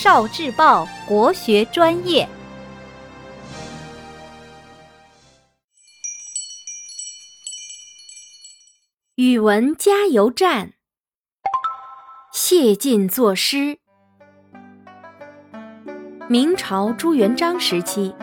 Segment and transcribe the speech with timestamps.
[0.00, 2.28] 少智报国学专业。
[9.16, 10.74] 语文加油站，
[12.32, 13.80] 谢晋作诗。
[16.28, 18.14] 明朝朱元璋时期，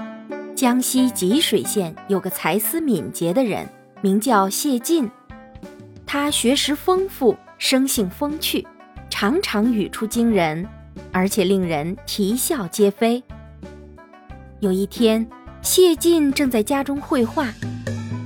[0.56, 3.68] 江西吉水县有个才思敏捷的人，
[4.02, 5.12] 名叫谢晋。
[6.08, 8.66] 他学识丰富，生性风趣，
[9.10, 10.66] 常常语出惊人，
[11.12, 13.24] 而且令人啼笑皆非。
[14.60, 15.28] 有一天，
[15.62, 17.48] 谢晋正在家中绘画，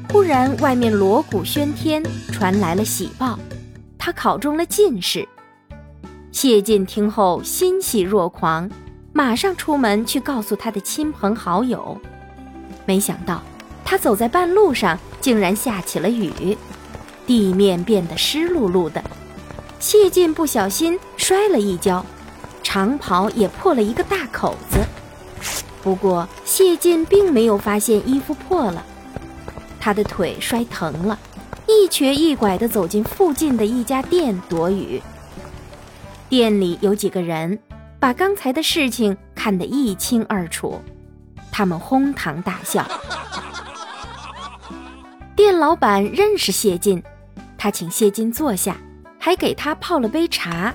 [0.09, 3.37] 忽然外面锣鼓喧天，传来了喜报，
[3.97, 5.27] 他考中了进士。
[6.31, 8.69] 谢晋听后欣喜若狂。
[9.11, 11.99] 马上出门去告诉他的亲朋好友，
[12.85, 13.41] 没想到
[13.83, 16.55] 他走在半路上，竟然下起了雨，
[17.25, 19.03] 地面变得湿漉漉的。
[19.79, 22.05] 谢晋不小心摔了一跤，
[22.63, 24.79] 长袍也破了一个大口子。
[25.81, 28.83] 不过谢晋并没有发现衣服破了，
[29.79, 31.17] 他的腿摔疼了，
[31.67, 35.01] 一瘸一拐地走进附近的一家店躲雨。
[36.27, 37.59] 店里有几个人。
[38.01, 40.81] 把刚才的事情看得一清二楚，
[41.51, 42.89] 他们哄堂大笑。
[45.35, 47.03] 店老板认识谢晋，
[47.57, 48.77] 他请谢晋坐下，
[49.19, 50.73] 还给他泡了杯茶，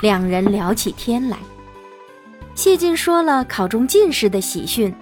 [0.00, 1.38] 两人聊起天来。
[2.54, 4.94] 谢晋说了考中进士的喜讯，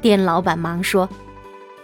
[0.00, 1.08] 店老板忙说：“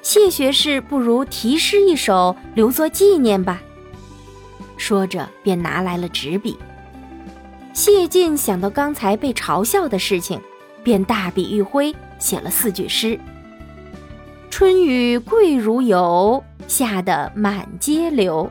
[0.01, 3.61] 谢学士不如题诗一首留作纪念吧。”
[4.77, 6.57] 说着便拿来了纸笔。
[7.73, 10.41] 谢晋想到刚才被嘲笑的事情，
[10.83, 13.19] 便大笔一挥，写了四句诗
[14.51, 18.51] ：“春雨贵如油，下得满街流。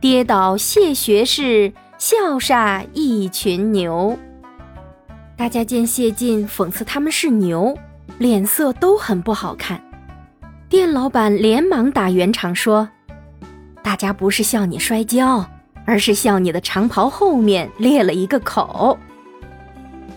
[0.00, 1.72] 跌倒谢学士，
[2.04, 4.18] 笑煞一群牛。”
[5.38, 7.74] 大家见谢晋讽刺他们是牛，
[8.18, 9.82] 脸色都很不好看。
[10.68, 12.86] 店老板连忙打圆场说
[13.82, 15.42] ：“大家不是笑你摔跤。”
[15.86, 18.98] 而是笑你的长袍后面裂了一个口。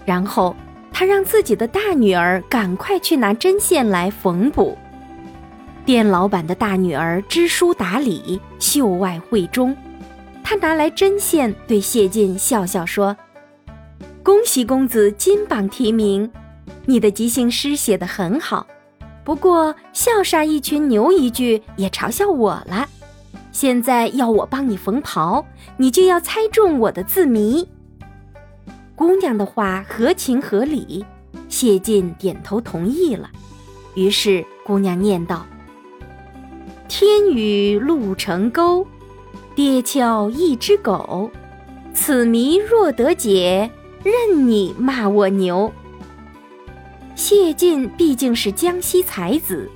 [0.06, 0.54] 然后
[0.92, 4.78] 他让自己的大女儿赶快去拿针线来缝补。
[5.86, 9.76] 店老板的大女儿知书达理，秀外慧中，
[10.50, 13.18] 她拿来针线对谢晋笑笑说
[14.24, 16.32] ：“恭喜公子金榜题名，
[16.86, 18.66] 你的即兴诗写得很好，
[19.26, 22.88] 不过笑杀一群牛一句也嘲笑我了。”
[23.52, 27.68] 现在要我帮你缝袍，你就要猜中我的字谜。
[28.96, 31.06] 姑娘的话合情合理，
[31.50, 33.30] 谢晋点头同意了。
[33.96, 35.46] 于是姑娘念道
[36.88, 38.88] ：“天雨路成沟，
[39.58, 41.32] 跌跷一只狗。
[41.92, 43.72] 此谜若得解，
[44.04, 45.74] 任你骂我牛。”
[47.18, 49.68] 谢晋毕竟是江西才子，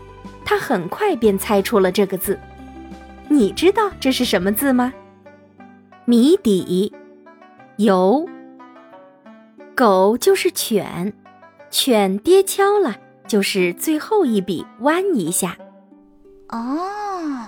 [0.45, 2.39] 他很快便猜出了这个字。
[3.27, 4.93] 你知道这是什么字吗？
[6.05, 6.93] 谜底，
[7.77, 8.29] 游。
[9.73, 11.11] 狗就是犬，
[11.71, 12.97] 犬跌跷了，
[13.27, 15.57] 就是最后一笔弯一下。
[16.49, 17.47] 哦。